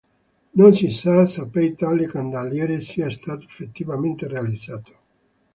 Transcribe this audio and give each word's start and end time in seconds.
Non 0.59 0.71
si 0.77 0.87
sa 0.99 1.17
se 1.33 1.41
poi 1.51 1.75
tale 1.81 2.07
candeliere 2.07 2.81
sia 2.81 3.07
stato 3.11 3.45
effettivamente 3.45 4.27
realizzato. 4.27 4.97